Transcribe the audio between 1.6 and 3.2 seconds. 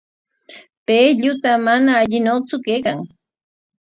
mana allikunatraw kaykan.